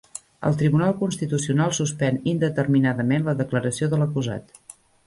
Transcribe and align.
El 0.47 0.55
Tribunal 0.61 0.95
Constitucional 1.01 1.75
suspèn 1.81 2.19
indeterminadament 2.35 3.31
la 3.31 3.39
declaració 3.45 3.93
de 3.95 4.03
l'acusat 4.03 4.55